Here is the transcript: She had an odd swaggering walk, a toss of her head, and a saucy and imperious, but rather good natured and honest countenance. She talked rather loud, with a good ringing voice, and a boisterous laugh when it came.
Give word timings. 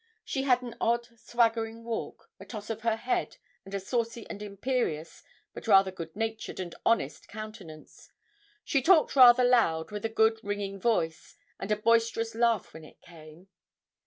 She 0.25 0.41
had 0.41 0.63
an 0.63 0.75
odd 0.81 1.09
swaggering 1.15 1.83
walk, 1.83 2.31
a 2.39 2.45
toss 2.47 2.71
of 2.71 2.81
her 2.81 2.95
head, 2.95 3.37
and 3.63 3.73
a 3.75 3.79
saucy 3.79 4.27
and 4.31 4.41
imperious, 4.41 5.21
but 5.53 5.67
rather 5.67 5.91
good 5.91 6.15
natured 6.15 6.59
and 6.59 6.73
honest 6.83 7.27
countenance. 7.27 8.11
She 8.63 8.81
talked 8.81 9.15
rather 9.15 9.43
loud, 9.43 9.91
with 9.91 10.03
a 10.03 10.09
good 10.09 10.39
ringing 10.41 10.79
voice, 10.81 11.35
and 11.59 11.69
a 11.71 11.75
boisterous 11.75 12.33
laugh 12.33 12.73
when 12.73 12.83
it 12.83 12.99
came. 13.03 13.49